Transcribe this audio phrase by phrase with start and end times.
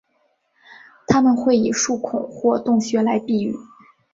[1.05, 3.55] 它们会以树孔或洞穴来避雨。